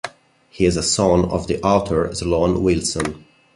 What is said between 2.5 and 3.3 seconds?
Wilson.